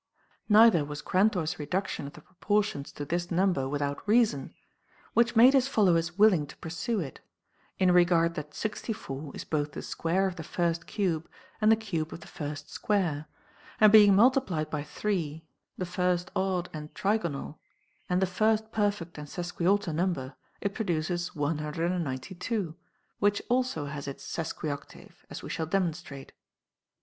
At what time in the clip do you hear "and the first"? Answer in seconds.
18.09-18.71